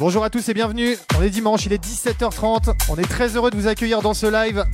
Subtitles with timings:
[0.00, 0.96] Bonjour à tous et bienvenue.
[1.16, 2.74] On est dimanche, il est 17h30.
[2.88, 4.64] On est très heureux de vous accueillir dans ce live.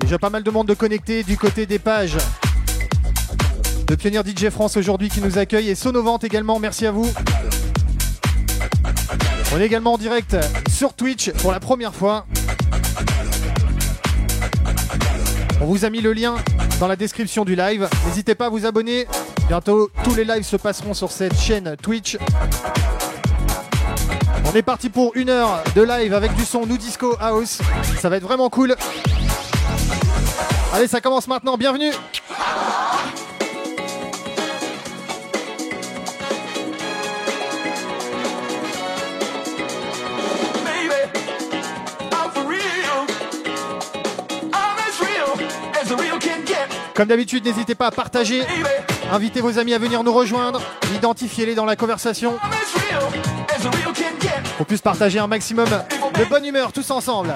[0.00, 2.16] Déjà pas mal de monde de connecté du côté des pages
[3.86, 7.12] de Pionnier DJ France aujourd'hui qui nous accueille et Sonovante également, merci à vous.
[9.52, 10.34] On est également en direct
[10.70, 12.26] sur Twitch pour la première fois.
[15.60, 16.36] On vous a mis le lien
[16.80, 17.86] dans la description du live.
[18.06, 19.06] N'hésitez pas à vous abonner.
[19.48, 22.18] Bientôt, tous les lives se passeront sur cette chaîne Twitch.
[24.44, 27.60] On est parti pour une heure de live avec du son New Disco House.
[28.00, 28.74] Ça va être vraiment cool.
[30.72, 31.56] Allez, ça commence maintenant.
[31.56, 31.92] Bienvenue.
[46.96, 48.42] Comme d'habitude, n'hésitez pas à partager,
[49.12, 50.62] invitez vos amis à venir nous rejoindre,
[50.94, 52.38] identifiez-les dans la conversation.
[54.56, 55.68] Qu'on puisse partager un maximum
[56.18, 57.34] de bonne humeur tous ensemble.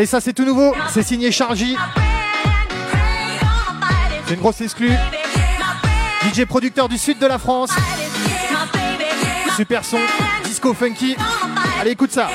[0.00, 1.76] Allez, ça c'est tout nouveau, c'est signé Chargy.
[4.26, 4.94] C'est une grosse exclue.
[6.22, 7.68] DJ producteur du sud de la France.
[9.56, 9.98] Super son,
[10.42, 11.16] disco funky.
[11.78, 12.30] Allez, écoute ça.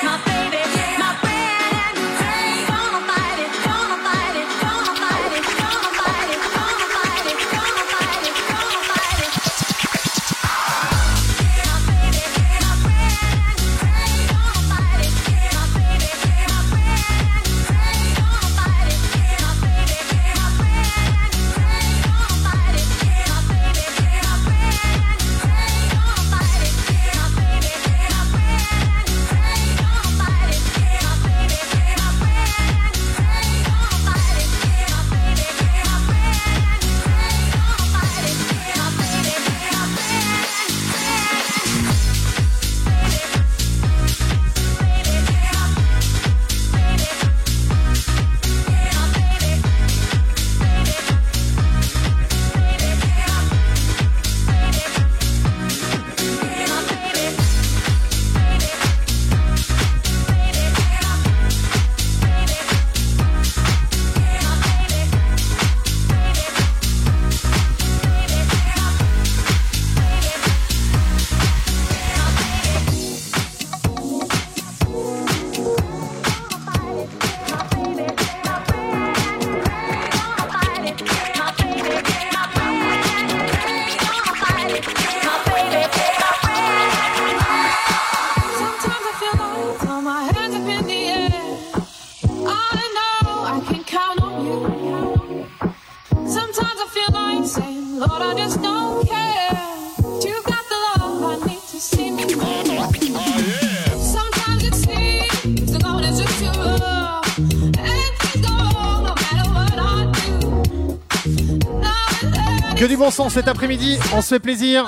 [113.30, 113.98] Cet après-midi.
[114.14, 114.86] On se fait plaisir.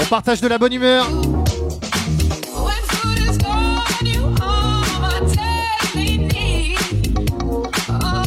[0.00, 1.08] On partage de la bonne humeur.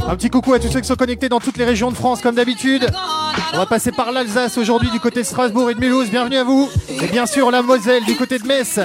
[0.07, 2.21] Un petit coucou à tous ceux qui sont connectés dans toutes les régions de France
[2.21, 2.87] comme d'habitude.
[3.53, 6.09] On va passer par l'Alsace aujourd'hui du côté de Strasbourg et de Mulhouse.
[6.09, 6.69] Bienvenue à vous.
[6.89, 8.79] Et bien sûr la Moselle du côté de Metz.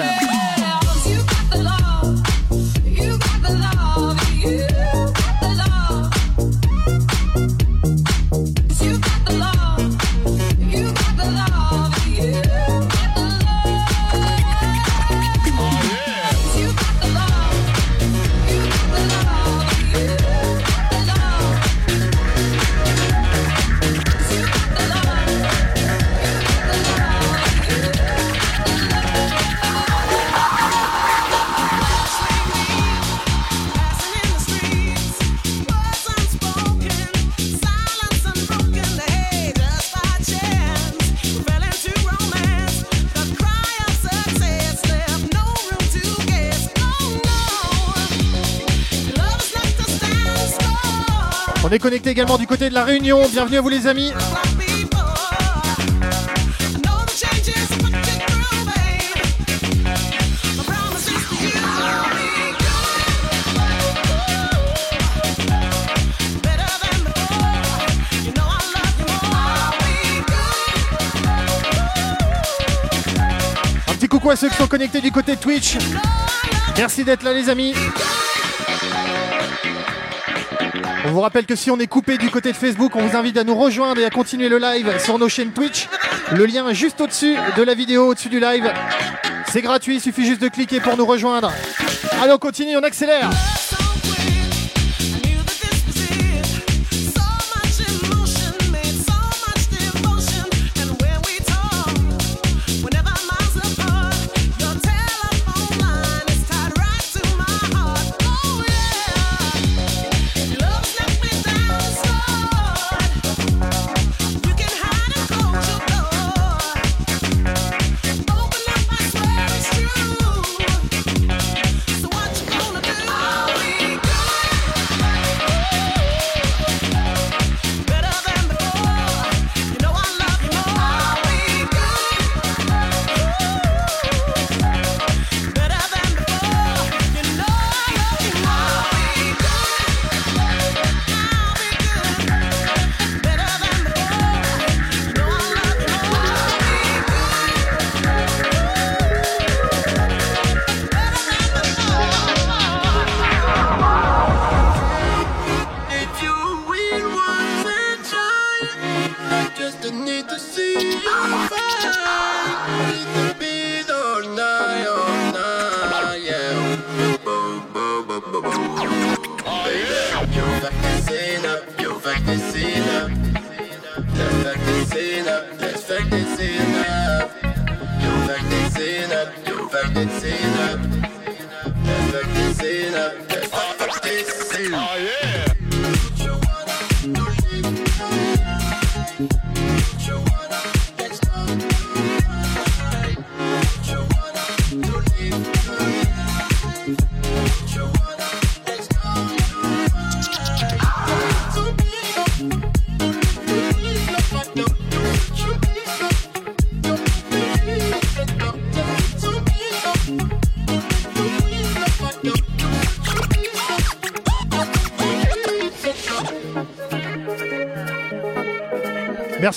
[51.73, 53.21] Est connecté également du côté de la Réunion.
[53.29, 54.11] Bienvenue à vous les amis.
[73.87, 75.77] Un petit coucou à ceux qui sont connectés du côté de Twitch.
[76.75, 77.73] Merci d'être là les amis.
[81.05, 83.37] On vous rappelle que si on est coupé du côté de Facebook, on vous invite
[83.37, 85.87] à nous rejoindre et à continuer le live sur nos chaînes Twitch.
[86.31, 88.71] Le lien est juste au-dessus de la vidéo, au-dessus du live.
[89.47, 91.51] C'est gratuit, il suffit juste de cliquer pour nous rejoindre.
[92.21, 93.29] Allez, on continue, on accélère.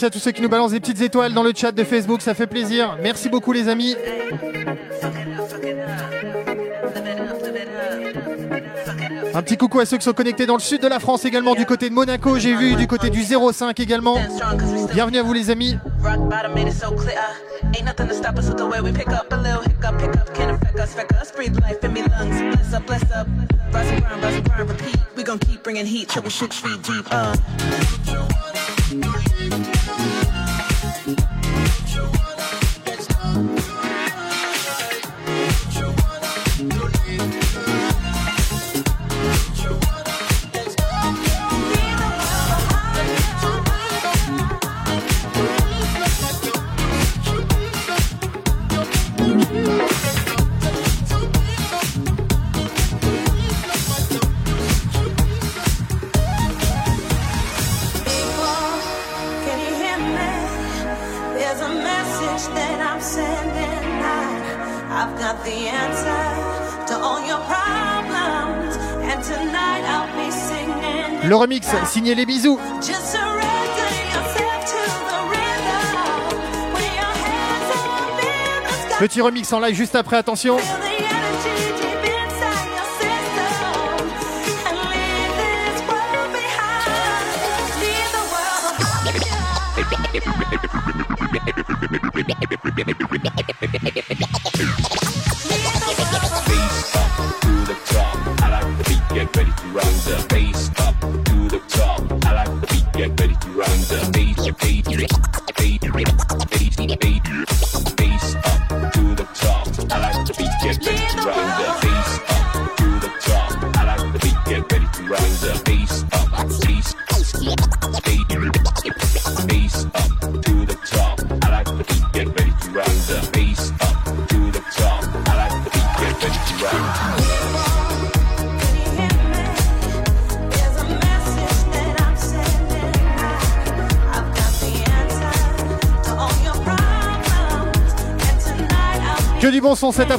[0.05, 2.35] À tous ceux qui nous balancent des petites étoiles dans le chat de Facebook, ça
[2.35, 2.99] fait plaisir.
[3.03, 3.97] Merci beaucoup les amis.
[9.33, 11.55] Un petit coucou à ceux qui sont connectés dans le sud de la France également,
[11.55, 14.19] du côté de Monaco, j'ai vu, du côté du 05 également.
[14.93, 15.79] Bienvenue à vous les amis.
[71.45, 72.59] remix signé Les Bisous.
[78.99, 80.57] Petit remix en live juste après, attention.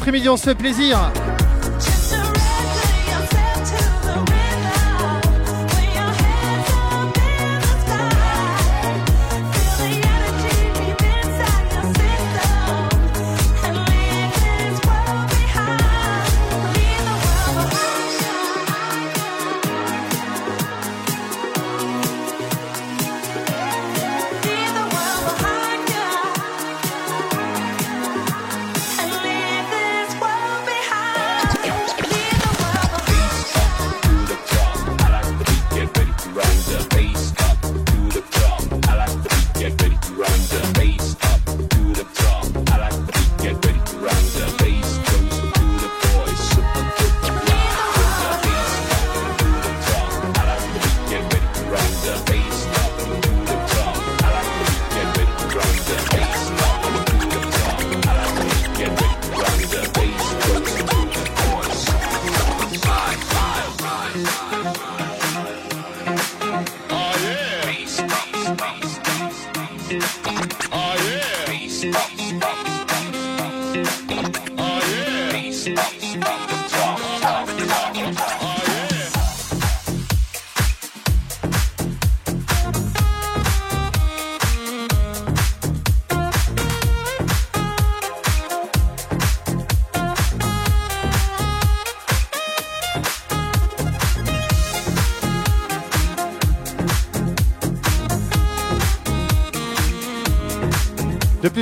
[0.05, 1.11] après-midi, on se fait plaisir.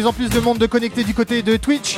[0.04, 1.96] Plus en plus de monde de connecter du côté de Twitch.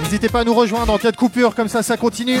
[0.00, 2.40] N'hésitez pas à nous rejoindre en cas de coupure, comme ça, ça continue.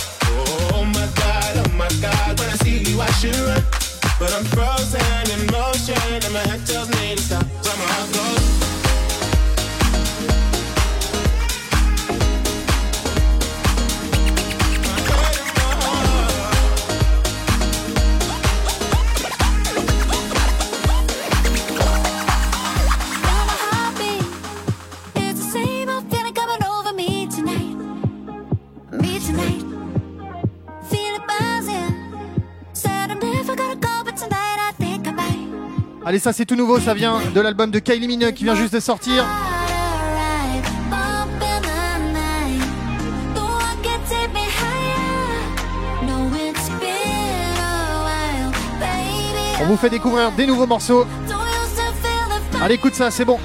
[3.21, 3.63] should run.
[4.17, 4.99] But I'm frozen
[5.29, 7.45] in motion, and my head tells me to stop.
[7.61, 8.60] So my heart goes.
[36.11, 38.73] Allez, ça c'est tout nouveau, ça vient de l'album de Kylie Minogue qui vient juste
[38.73, 39.23] de sortir.
[49.61, 51.05] On vous fait découvrir des nouveaux morceaux.
[52.61, 53.39] Allez, écoute ça, c'est bon.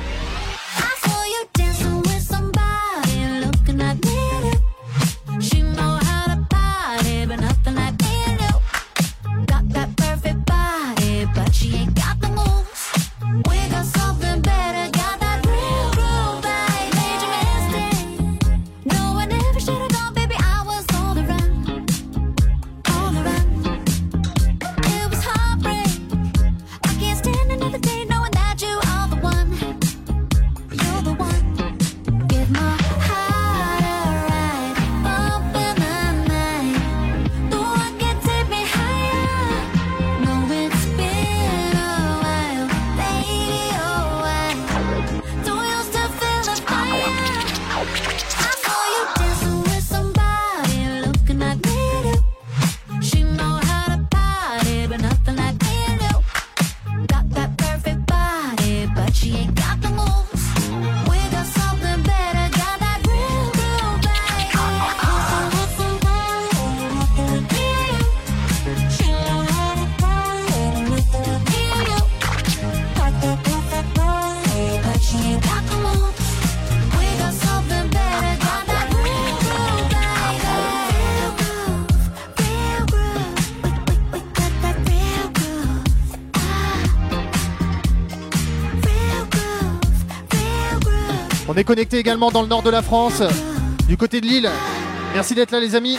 [91.66, 93.24] On est connecté également dans le nord de la France,
[93.88, 94.48] du côté de Lille.
[95.14, 95.98] Merci d'être là les amis.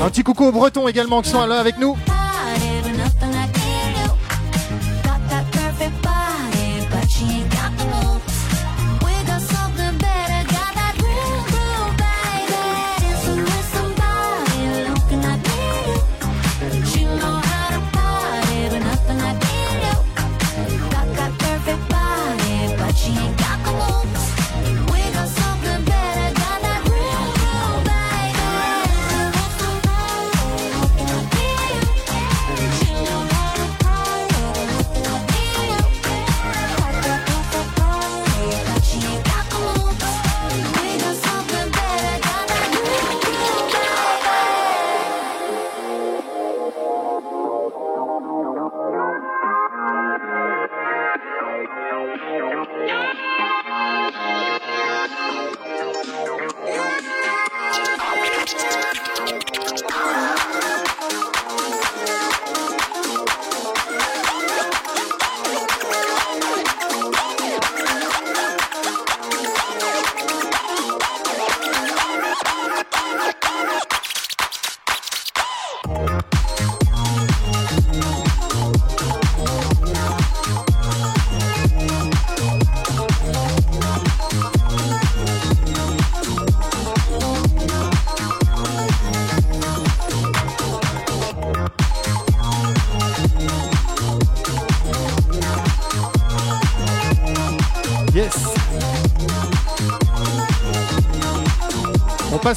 [0.00, 1.98] Un petit coucou aux Bretons également qui sont là avec nous.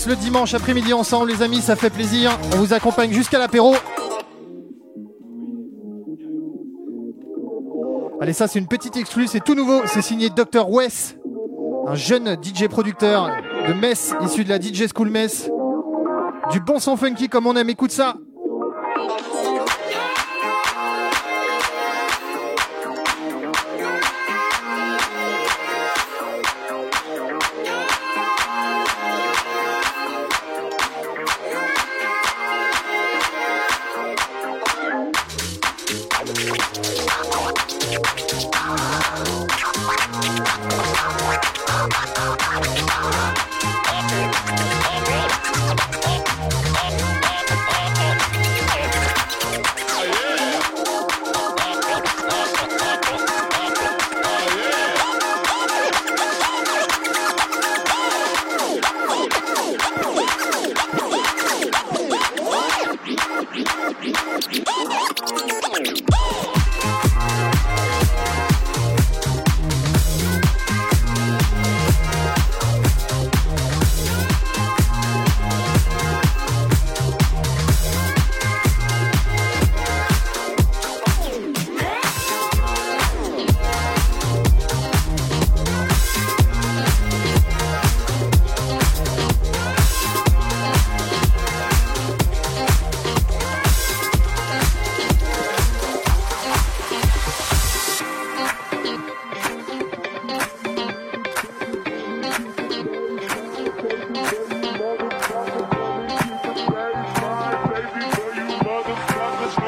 [0.07, 2.37] Le dimanche après-midi ensemble, les amis, ça fait plaisir.
[2.53, 3.75] On vous accompagne jusqu'à l'apéro.
[8.21, 9.81] Allez, ça, c'est une petite exclue, c'est tout nouveau.
[9.85, 10.69] C'est signé Dr.
[10.69, 11.17] Wes,
[11.87, 13.29] un jeune DJ producteur
[13.67, 15.49] de Metz, issu de la DJ School Metz.
[16.51, 18.15] Du bon son funky comme on aime, écoute ça.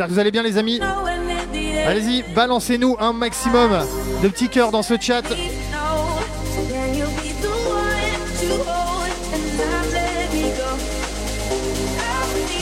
[0.00, 0.80] J'espère que vous allez bien les amis.
[1.86, 3.70] Allez-y, balancez-nous un maximum
[4.22, 5.20] de petits cœurs dans ce chat.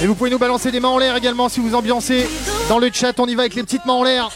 [0.02, 2.26] Et vous pouvez nous balancer des mains en l'air également si vous ambiancez
[2.68, 3.12] dans le chat.
[3.20, 4.30] On y va avec les petites mains en l'air.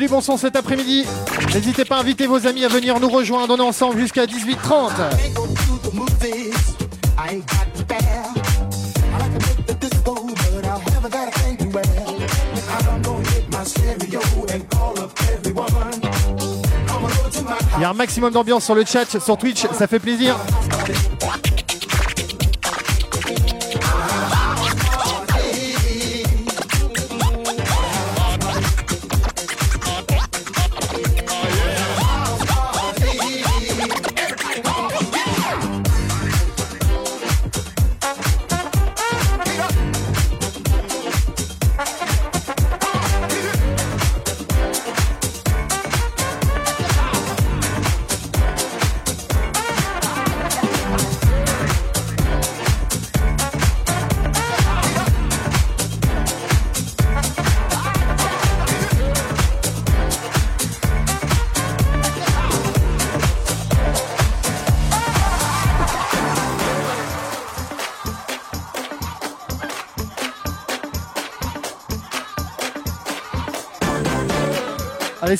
[0.00, 1.04] Du bon son cet après-midi.
[1.52, 3.54] N'hésitez pas à inviter vos amis à venir nous rejoindre.
[3.54, 4.92] On est ensemble jusqu'à 18h30.
[17.76, 20.34] Il y a un maximum d'ambiance sur le chat, sur Twitch, ça fait plaisir.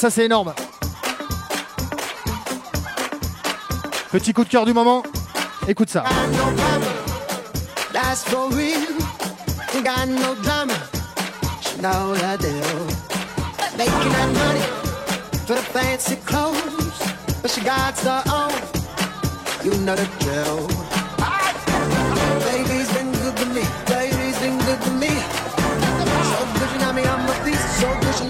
[0.00, 0.54] Ça c'est énorme.
[4.10, 5.02] Petit coup de cœur du moment.
[5.68, 6.04] Écoute ça.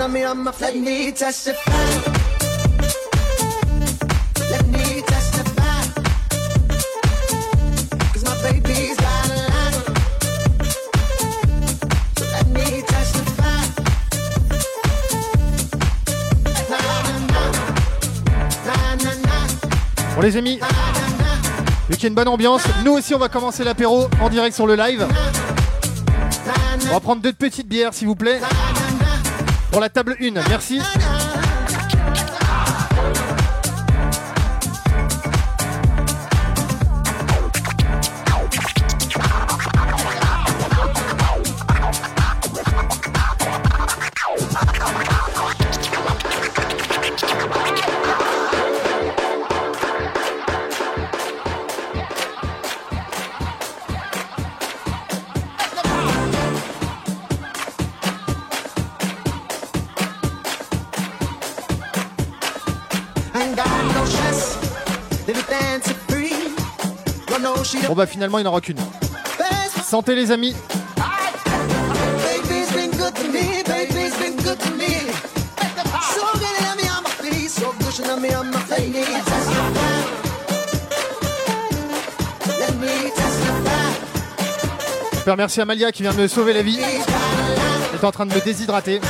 [0.09, 0.53] Me, I'm a
[20.23, 20.61] les amis,
[21.89, 24.55] vu qu'il y a une bonne ambiance, nous aussi on va commencer l'apéro en direct
[24.55, 25.09] sur le live.
[26.89, 28.41] On va prendre deux petites bières s'il vous plaît.
[29.71, 30.81] Pour la table 1, merci.
[67.91, 68.77] Bon bah finalement il n'en aura qu'une.
[69.83, 70.55] Santé les amis.
[85.17, 86.79] Super merci à Malia qui vient de me sauver la vie.
[86.79, 89.01] Elle est en train de me déshydrater.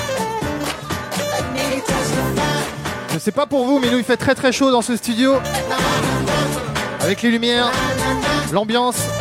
[3.12, 5.34] Je sais pas pour vous, mais nous il fait très très chaud dans ce studio.
[7.02, 7.70] Avec les lumières,
[8.52, 9.19] l'ambiance.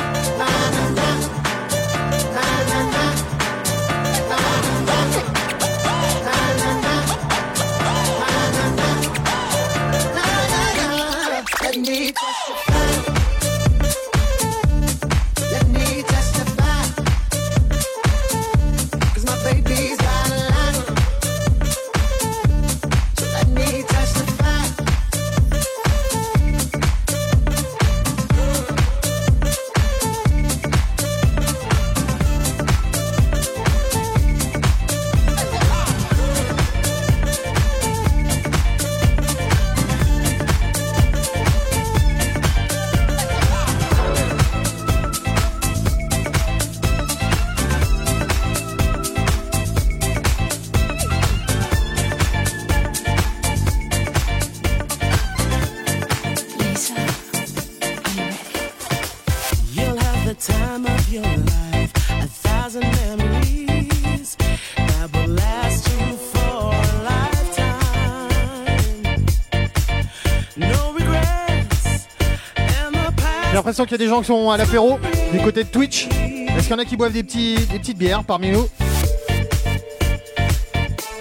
[73.85, 74.99] Qu'il y a des gens qui sont à l'apéro
[75.31, 76.07] du côté de Twitch.
[76.07, 78.67] Est-ce qu'il y en a qui boivent des, des petites bières parmi nous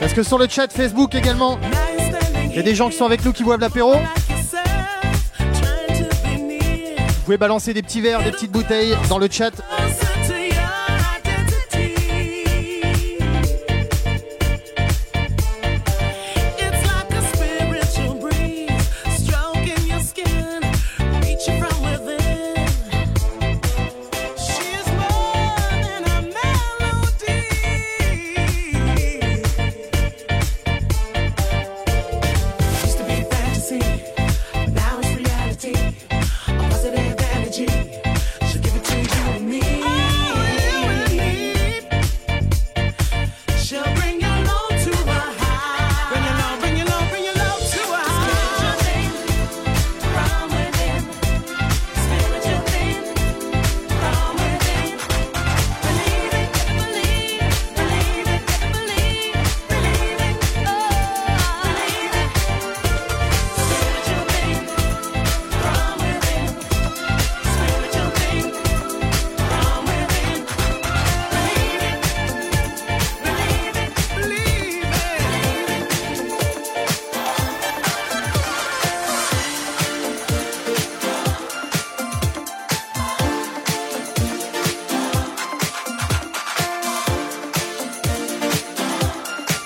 [0.01, 1.59] Est-ce que sur le chat Facebook également,
[2.51, 3.95] il y a des gens qui sont avec nous qui boivent l'apéro
[7.09, 9.53] Vous pouvez balancer des petits verres, des petites bouteilles dans le chat.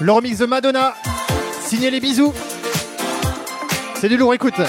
[0.03, 0.95] Le remix de Madonna,
[1.65, 2.33] signé les bisous.
[3.95, 4.61] C'est du lourd, écoute.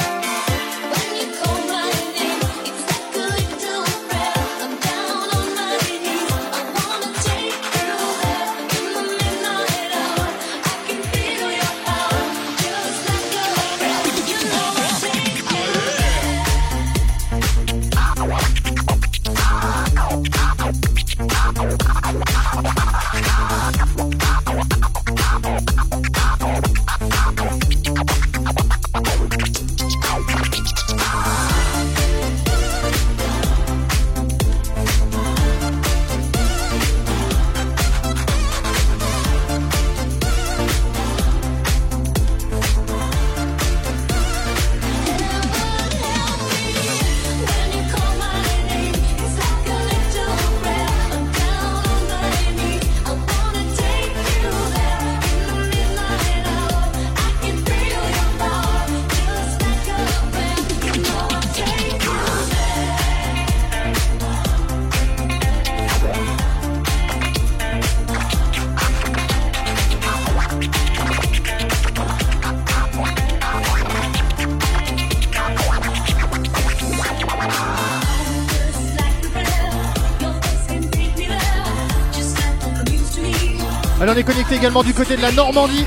[84.55, 85.85] Également du côté de la Normandie.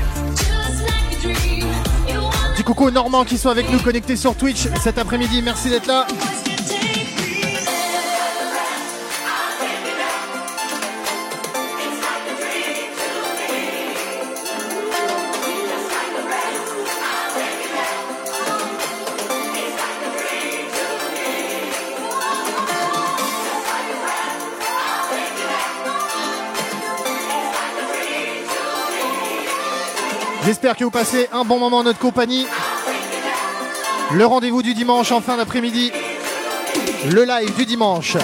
[2.55, 5.41] Du coucou aux Normands qui sont avec nous connectés sur Twitch cet après-midi.
[5.41, 6.05] Merci d'être là.
[30.47, 32.47] J'espère que vous passez un bon moment en notre compagnie.
[34.13, 35.91] Le rendez-vous du dimanche en fin d'après-midi.
[37.11, 38.15] Le live du dimanche.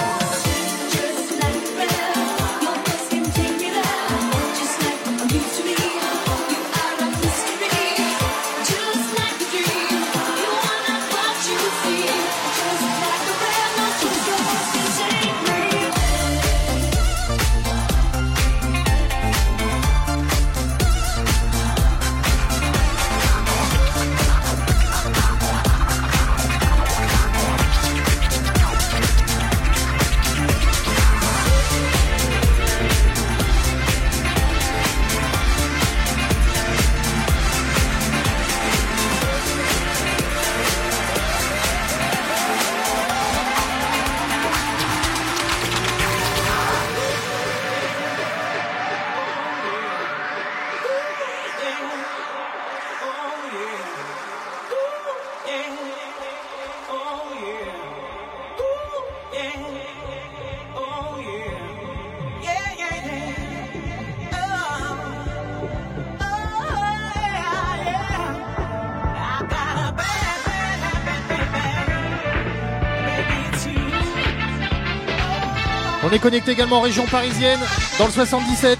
[76.24, 77.60] Connecté également en région parisienne,
[78.00, 78.80] dans le 77.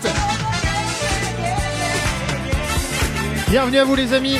[3.50, 4.38] Bienvenue à vous les amis.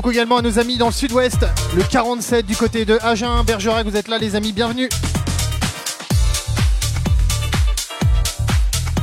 [0.00, 1.44] Coucou également à nos amis dans le sud-ouest,
[1.76, 4.88] le 47 du côté de Agen, Bergerac, vous êtes là les amis, bienvenue.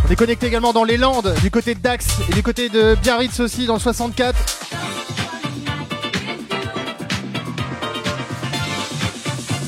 [0.03, 2.95] On est connecté également dans les Landes, du côté de Dax et du côté de
[2.95, 4.35] Biarritz aussi dans le 64.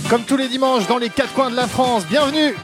[0.09, 2.55] Comme tous les dimanches dans les quatre coins de la France, bienvenue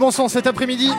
[0.00, 0.90] bon sens cet après-midi.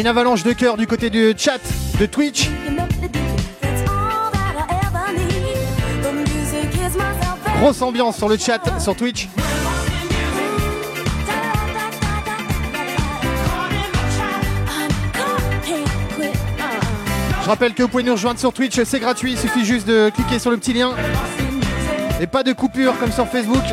[0.00, 1.60] Une avalanche de cœur du côté du chat
[1.98, 2.48] de Twitch.
[7.58, 9.28] Grosse ambiance sur le chat sur Twitch.
[17.42, 20.10] Je rappelle que vous pouvez nous rejoindre sur Twitch, c'est gratuit, il suffit juste de
[20.10, 20.92] cliquer sur le petit lien.
[22.22, 23.64] Et pas de coupure comme sur Facebook.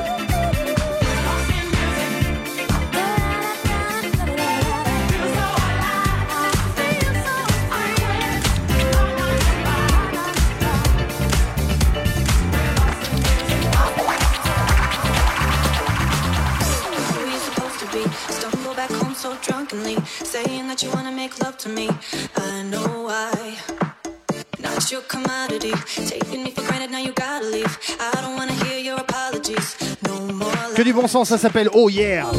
[30.97, 32.31] Bon sens, ça s'appelle Oh Yeah.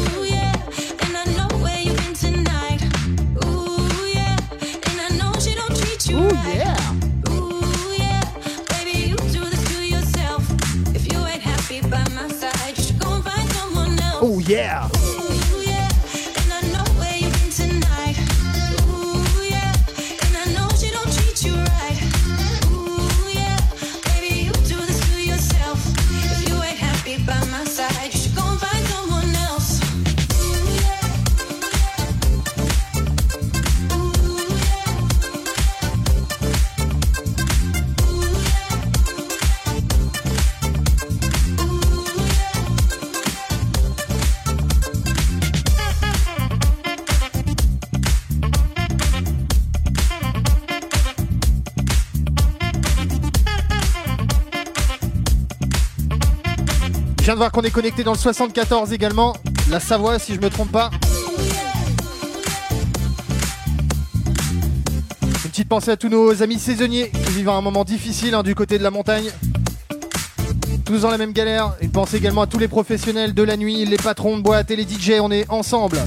[57.38, 59.32] De voir qu'on est connecté dans le 74 également,
[59.70, 60.90] la Savoie si je me trompe pas.
[65.22, 68.56] Une petite pensée à tous nos amis saisonniers qui vivent un moment difficile hein, du
[68.56, 69.30] côté de la montagne.
[70.84, 71.74] Tous dans la même galère.
[71.80, 74.76] Une pensée également à tous les professionnels de la nuit, les patrons de boîte et
[74.76, 75.98] les DJ, on est ensemble.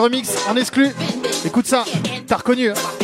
[0.00, 0.88] Remix en exclu.
[1.44, 1.84] Écoute ça,
[2.26, 2.70] t'as reconnu.
[2.70, 2.99] Hein.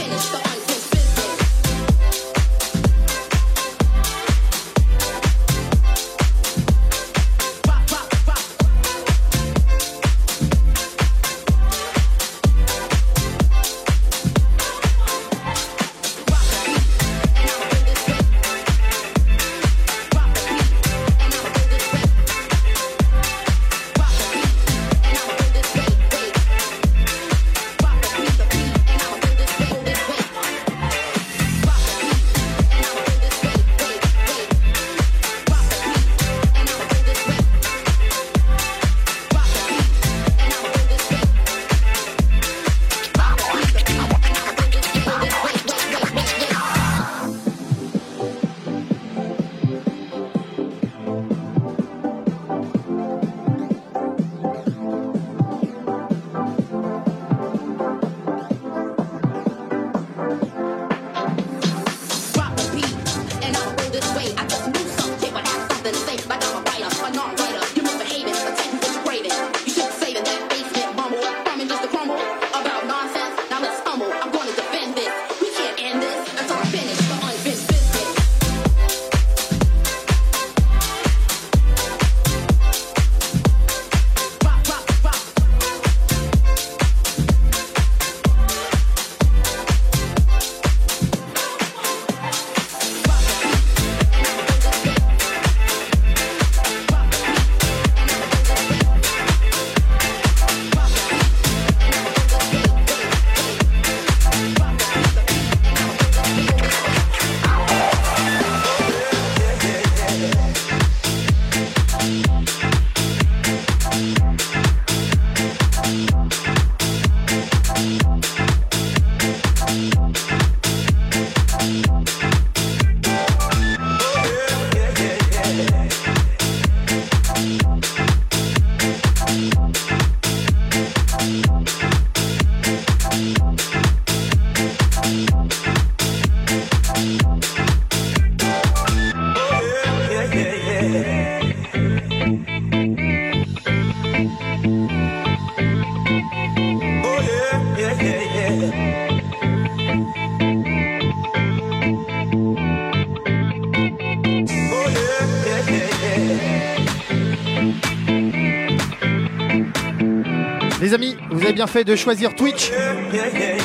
[161.56, 162.70] Bien fait de choisir Twitch.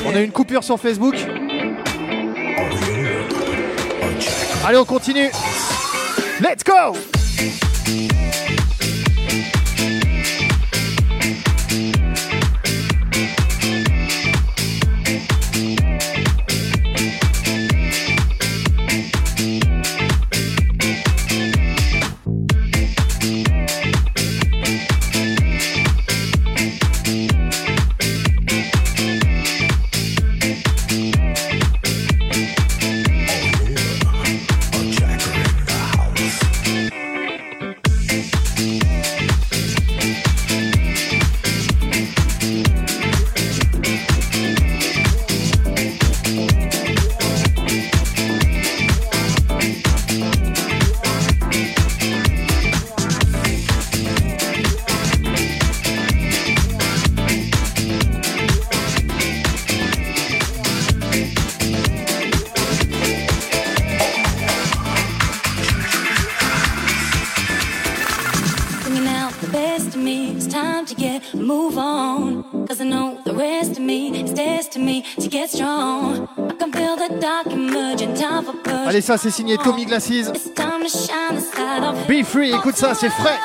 [0.06, 1.16] On a une coupure sur Facebook.
[4.66, 5.30] Allez, on continue.
[6.40, 7.21] Let's go!
[79.02, 80.32] Allez, ça c'est signé Tommy Glasses.
[82.08, 83.40] Be free, écoute ça, c'est frais.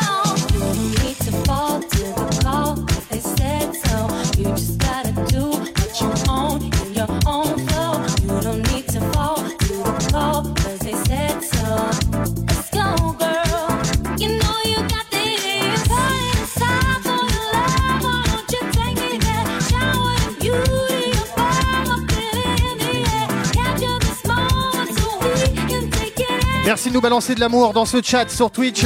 [27.00, 28.84] Balancer de l'amour dans ce chat sur Twitch.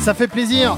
[0.00, 0.76] Ça fait plaisir.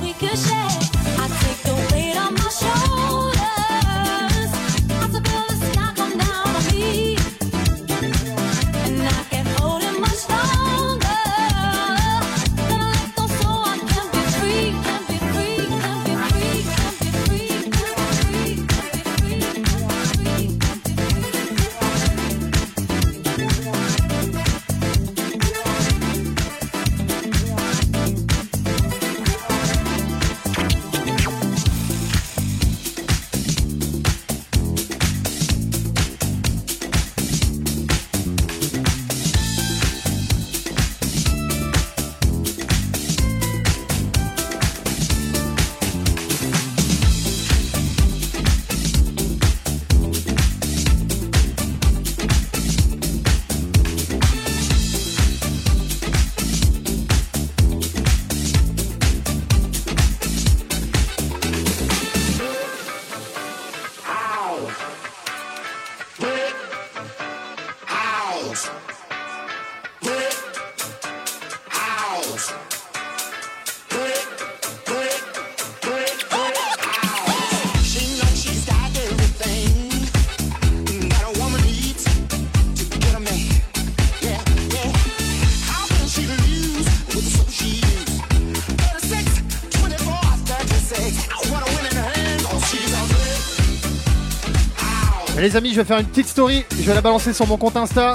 [95.40, 96.64] Les amis, je vais faire une petite story.
[96.70, 98.14] Je vais la balancer sur mon compte Insta.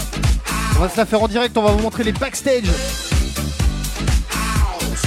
[0.75, 1.57] On va se la faire en direct.
[1.57, 2.65] On va vous montrer les backstage.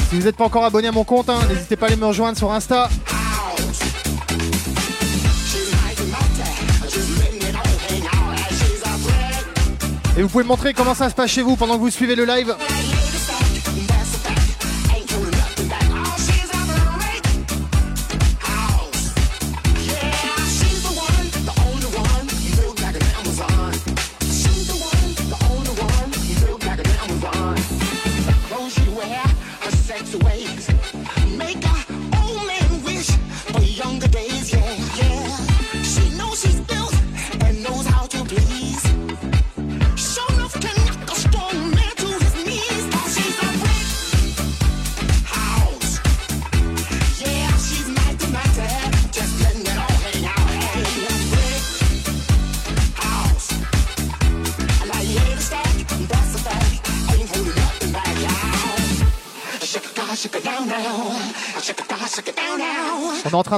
[0.09, 2.07] Si vous n'êtes pas encore abonné à mon compte, hein, n'hésitez pas à aller me
[2.07, 2.89] rejoindre sur Insta.
[10.17, 12.25] Et vous pouvez montrer comment ça se passe chez vous pendant que vous suivez le
[12.25, 12.57] live.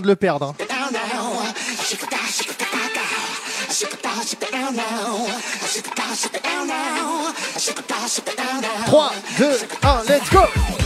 [0.00, 0.54] De le perdre.
[8.86, 10.77] 3, 2, 1, let's go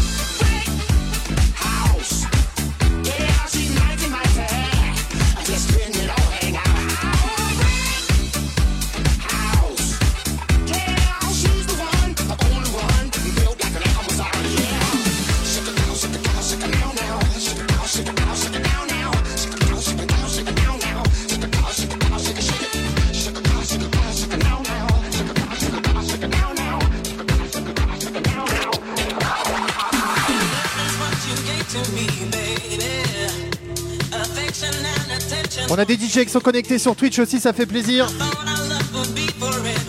[36.12, 38.06] DJ qui sont connectés sur Twitch aussi, ça fait plaisir.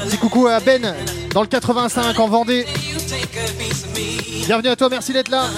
[0.05, 0.95] Petit coucou à Ben
[1.33, 2.65] dans le 85 en Vendée.
[4.45, 5.49] Bienvenue à toi, merci d'être là.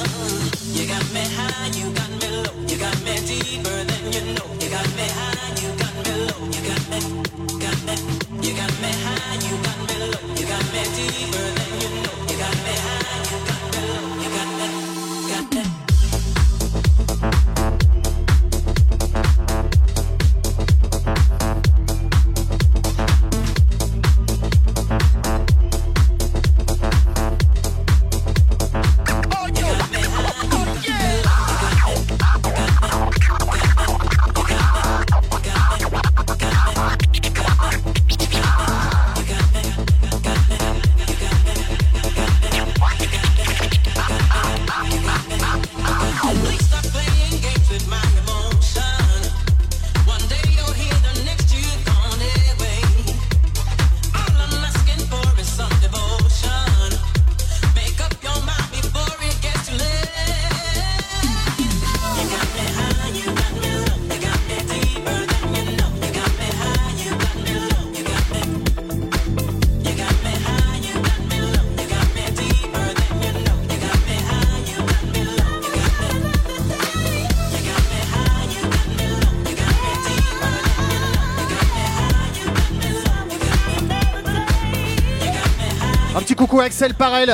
[86.65, 87.31] Axel Parel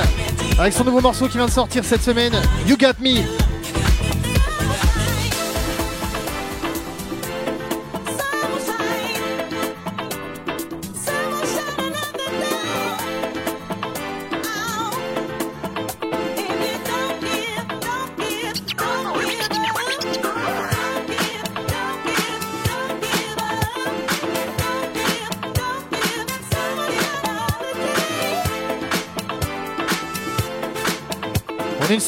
[0.60, 2.34] avec son nouveau morceau qui vient de sortir cette semaine,
[2.68, 3.41] You Got Me.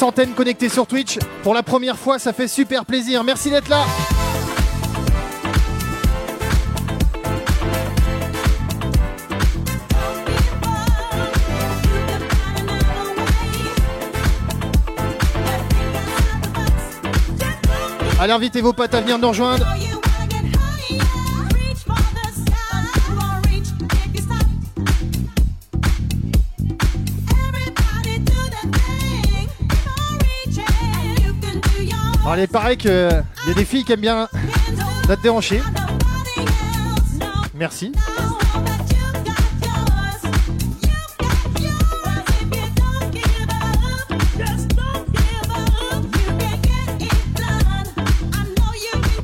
[0.04, 1.18] Centaine connectés sur Twitch.
[1.44, 3.24] Pour la première fois, ça fait super plaisir.
[3.24, 3.86] Merci d'être là.
[18.20, 19.66] Allez, invitez vos potes à venir nous rejoindre.
[32.34, 34.28] Alors, il paraît qu'il y a des filles qui aiment bien
[35.08, 35.62] notre déhanché.
[37.54, 37.92] Merci.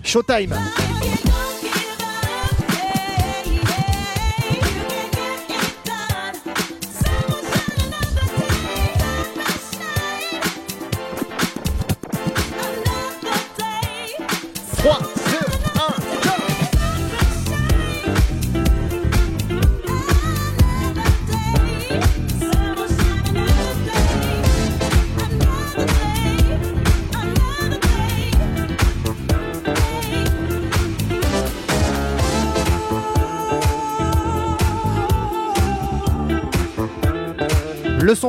[0.03, 0.53] Showtime.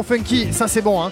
[0.02, 1.10] Funky, ça c'est bon hein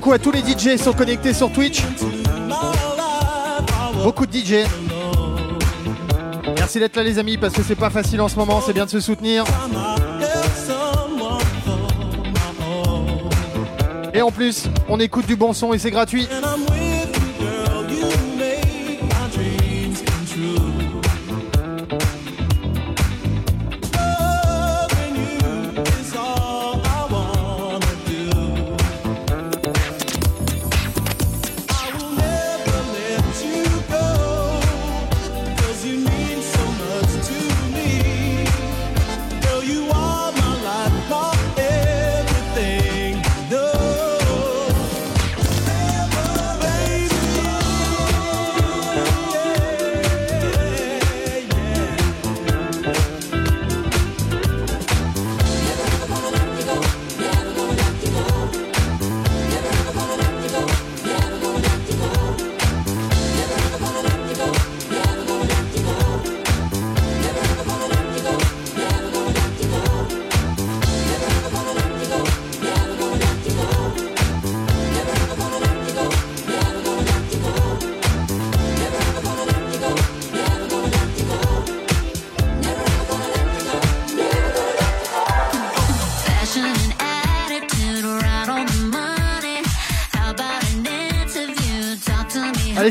[0.00, 1.82] coucou à tous les DJ sont connectés sur Twitch.
[4.02, 4.85] Beaucoup de DJ.
[6.66, 8.86] Merci d'être là les amis parce que c'est pas facile en ce moment, c'est bien
[8.86, 9.44] de se soutenir.
[14.12, 16.26] Et en plus, on écoute du bon son et c'est gratuit.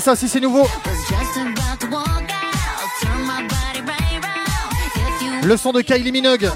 [0.06, 0.68] Ça si c'est nouveau.
[5.41, 6.47] Le son de Kylie Minogue.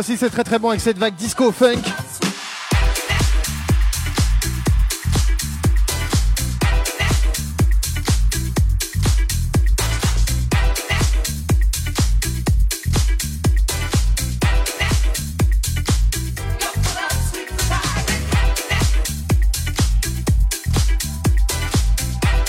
[0.00, 1.82] C'est très très bon avec cette vague disco funk.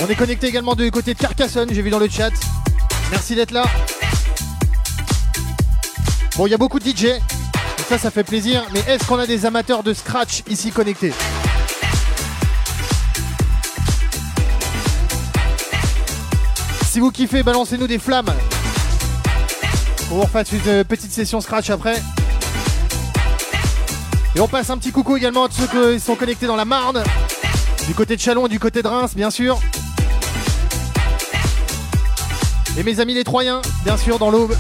[0.02, 2.30] On est connecté également du côté de Carcassonne, j'ai vu dans le chat.
[3.10, 3.64] Merci d'être là.
[6.38, 7.20] Bon, il y a beaucoup de DJ,
[7.90, 8.64] ça, ça fait plaisir.
[8.72, 11.12] Mais est-ce qu'on a des amateurs de scratch ici connectés
[16.84, 18.32] Si vous kiffez, balancez-nous des flammes.
[20.12, 21.96] On vous une petite session scratch après.
[24.36, 26.66] Et on passe un petit coucou également à tous ceux qui sont connectés dans la
[26.66, 27.04] Marne,
[27.88, 29.60] du côté de Chalon et du côté de Reims, bien sûr.
[32.78, 34.56] Et mes amis les Troyens, bien sûr, dans l'aube.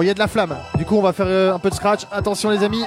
[0.00, 0.56] Bon, il y a de la flamme.
[0.78, 2.06] Du coup, on va faire euh, un peu de scratch.
[2.10, 2.82] Attention, les amis.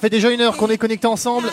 [0.00, 1.50] Fait déjà une heure qu'on est connectés ensemble.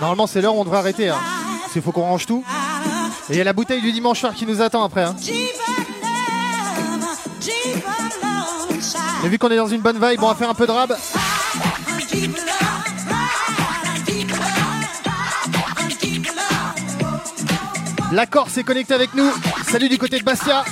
[0.00, 1.08] Normalement, c'est l'heure où on devrait arrêter.
[1.08, 1.18] Hein.
[1.60, 2.44] Parce qu'il faut qu'on range tout.
[3.28, 5.02] Et il y a la bouteille du dimanche soir qui nous attend après.
[5.02, 5.16] Hein.
[9.24, 10.94] Et vu qu'on est dans une bonne vibe, on va faire un peu de rab.
[18.12, 19.30] La Corse est connectée avec nous.
[19.68, 20.64] Salut du côté de Bastia.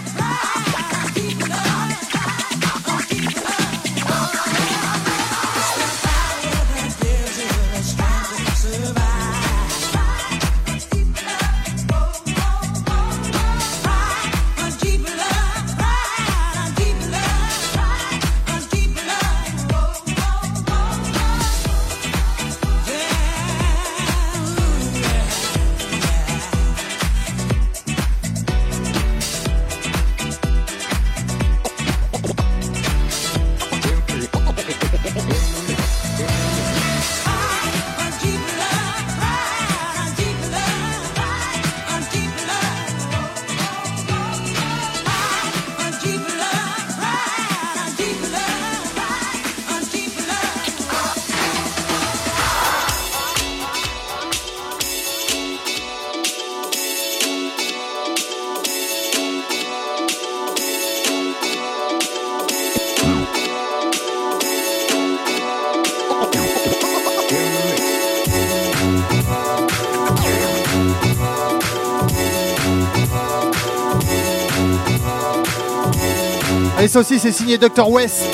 [76.89, 77.91] Ça aussi, c'est signé Dr.
[77.91, 78.25] West.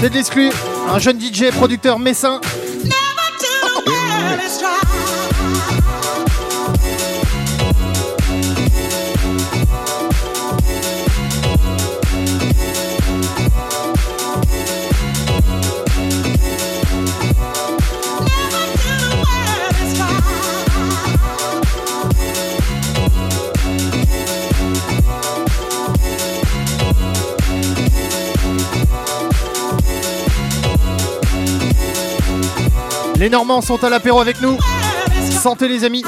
[0.00, 0.50] C'est de.
[0.92, 2.40] Un jeune DJ, producteur messin.
[33.20, 34.56] Les Normands sont à l'apéro avec nous.
[35.30, 36.02] Santé les amis.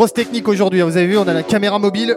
[0.00, 0.86] Grosse technique aujourd'hui, hein.
[0.86, 2.16] vous avez vu, on a la caméra mobile.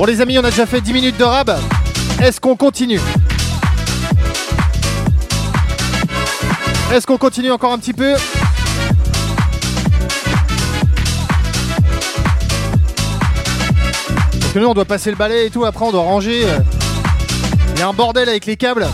[0.00, 1.54] Bon les amis, on a déjà fait 10 minutes de rab.
[2.22, 2.98] Est-ce qu'on continue
[6.90, 8.14] Est-ce qu'on continue encore un petit peu
[14.40, 16.46] Parce que nous on doit passer le balai et tout, après on doit ranger.
[17.74, 18.86] Il y a un bordel avec les câbles.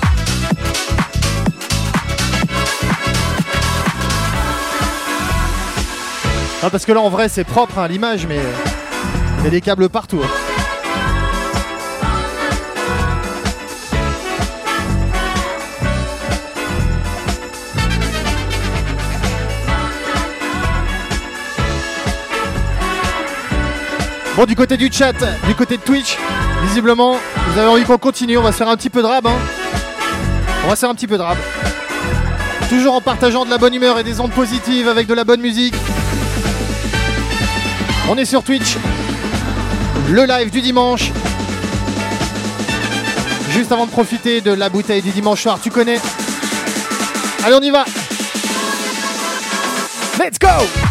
[6.69, 8.41] Parce que là en vrai c'est propre hein, l'image mais
[9.39, 10.21] il y a des câbles partout.
[10.21, 10.46] Hein.
[24.37, 25.15] Bon, du côté du chat,
[25.47, 26.19] du côté de Twitch,
[26.65, 27.17] visiblement,
[27.49, 28.37] vous avez envie qu'on continue.
[28.37, 29.27] On va se faire un petit peu de rab.
[29.27, 29.39] Hein.
[30.63, 31.39] On va se faire un petit peu de rab.
[32.69, 35.41] Toujours en partageant de la bonne humeur et des ondes positives avec de la bonne
[35.41, 35.75] musique.
[38.11, 38.77] On est sur Twitch.
[40.11, 41.13] Le live du dimanche.
[43.53, 45.99] Juste avant de profiter de la bouteille du dimanche soir, tu connais.
[47.43, 47.87] Allez, on y va.
[50.19, 50.86] Let's go!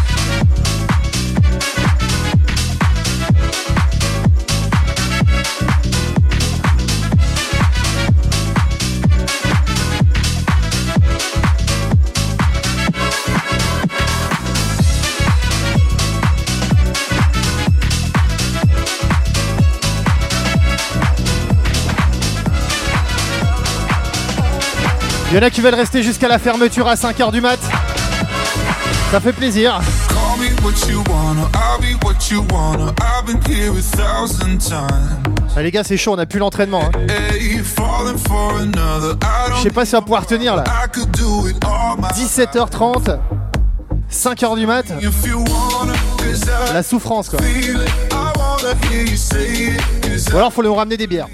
[25.30, 27.58] Il y en a qui veulent rester jusqu'à la fermeture à 5h du mat.
[29.10, 29.80] Ça fait plaisir.
[35.56, 36.82] Ah, les gars, c'est chaud, on a plus l'entraînement.
[36.84, 37.06] Hein.
[39.56, 40.64] Je sais pas si on va pouvoir tenir là.
[42.14, 43.18] 17h30,
[44.12, 44.84] 5h du mat.
[46.72, 47.40] La souffrance quoi.
[50.32, 51.26] Ou alors faut nous ramener des bières.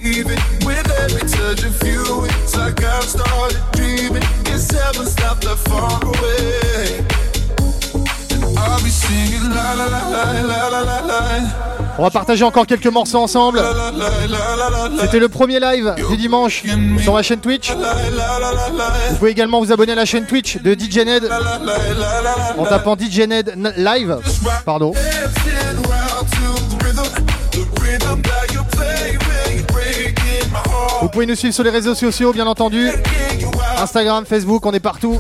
[11.99, 13.63] On va partager encore quelques morceaux ensemble.
[15.01, 16.63] C'était le premier live du dimanche
[17.03, 17.71] sur ma chaîne Twitch.
[17.71, 21.31] Vous pouvez également vous abonner à la chaîne Twitch de DJ Ned
[22.57, 24.19] en tapant DJ Ned Live.
[24.65, 24.93] Pardon.
[31.13, 32.89] Vous pouvez nous suivre sur les réseaux sociaux, bien entendu.
[33.77, 35.19] Instagram, Facebook, on est partout.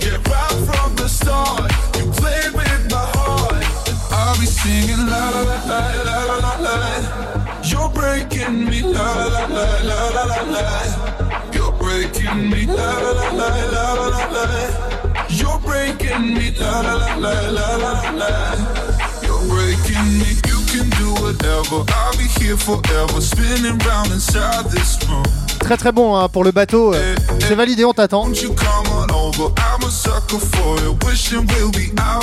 [25.62, 26.94] Très très bon hein, pour le bateau.
[27.40, 28.28] C'est validé, on t'attend.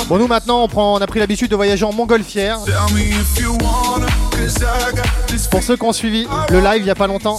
[0.08, 2.58] Bon nous maintenant on, prend, on a pris l'habitude de voyager en montgolfière.
[5.50, 7.38] Pour ceux qui ont suivi le live il n'y a pas longtemps.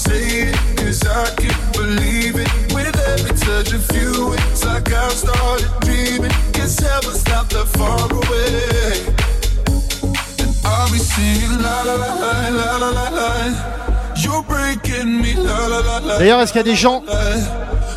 [16.18, 17.04] D'ailleurs, est-ce qu'il y a des gens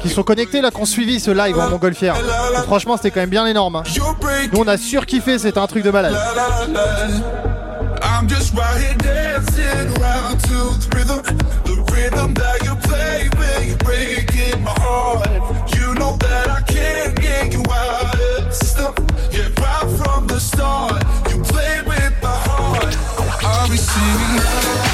[0.02, 3.20] qui sont connectés là, qui ont suivi ce live en montgolfière Et Franchement, c'était quand
[3.20, 3.76] même bien énorme.
[3.76, 3.82] Hein.
[4.52, 6.16] Nous, on a surkiffé, c'était un truc de malade.
[19.96, 21.02] from the start.
[21.30, 22.96] You play with my heart.
[23.44, 24.93] I'm receiving love.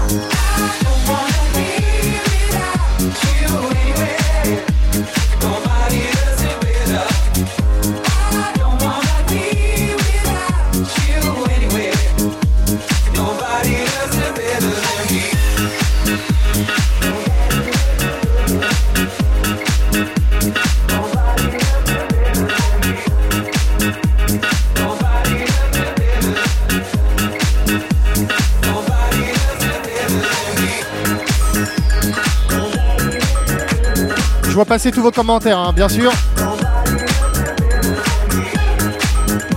[34.65, 36.11] passer tous vos commentaires, hein, bien sûr.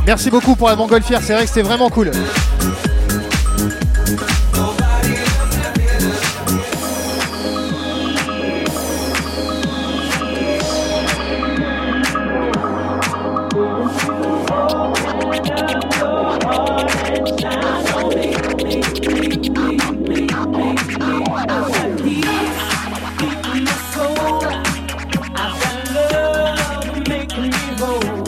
[0.06, 2.10] Merci beaucoup pour la montgolfière, c'est vrai que c'était vraiment cool.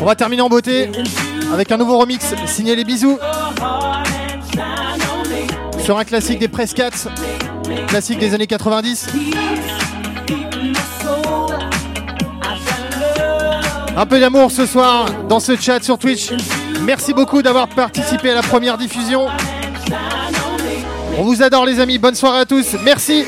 [0.07, 0.89] On va terminer en beauté
[1.53, 3.19] avec un nouveau remix signé Les Bisous
[5.83, 6.73] sur un classique des Press
[7.89, 9.09] classique des années 90.
[13.97, 16.31] Un peu d'amour ce soir dans ce chat sur Twitch.
[16.83, 19.27] Merci beaucoup d'avoir participé à la première diffusion.
[21.19, 22.77] On vous adore les amis, bonne soirée à tous.
[22.85, 23.25] Merci.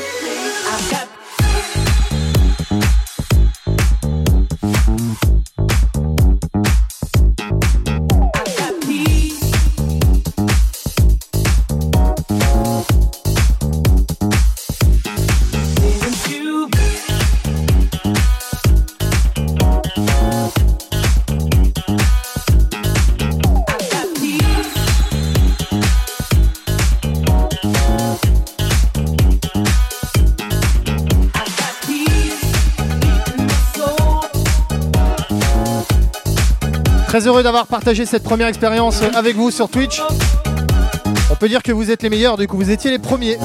[37.29, 40.01] Heureux d'avoir partagé cette première expérience avec vous sur Twitch.
[41.31, 43.37] On peut dire que vous êtes les meilleurs, du coup vous étiez les premiers.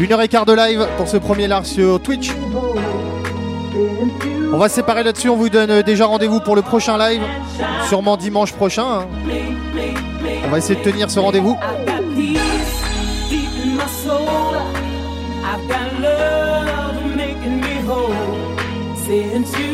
[0.00, 2.32] Une heure et quart de live pour ce premier live sur Twitch.
[4.52, 7.22] On va séparer là-dessus, on vous donne déjà rendez-vous pour le prochain live,
[7.88, 8.84] sûrement dimanche prochain.
[8.84, 9.06] Hein.
[10.44, 11.56] On va essayer de tenir ce rendez-vous.
[19.10, 19.69] into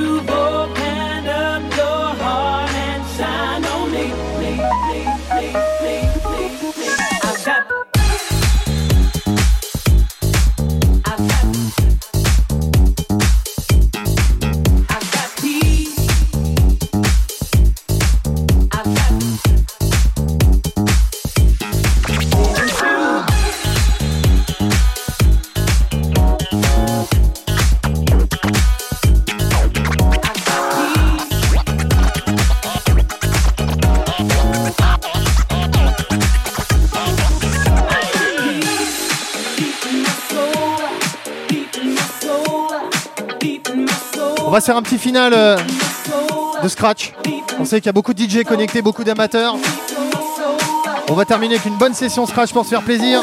[44.57, 45.59] va faire un petit final euh,
[46.62, 47.12] de scratch.
[47.59, 49.55] On sait qu'il y a beaucoup de DJ connectés, beaucoup d'amateurs.
[51.11, 53.23] On va terminer avec une bonne session scratch pour se faire plaisir.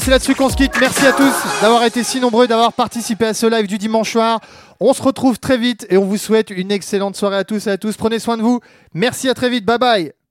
[0.00, 0.72] C'est là-dessus qu'on se quitte.
[0.80, 4.40] Merci à tous d'avoir été si nombreux, d'avoir participé à ce live du dimanche soir.
[4.80, 7.70] On se retrouve très vite et on vous souhaite une excellente soirée à tous et
[7.70, 7.96] à tous.
[7.96, 8.60] Prenez soin de vous.
[8.92, 9.64] Merci à très vite.
[9.64, 10.23] Bye bye.